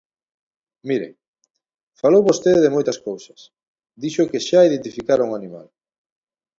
[0.89, 1.13] Miren,
[2.01, 3.39] falou vostede de moitas cousas,
[4.01, 5.67] dixo que xa identificaron o animal.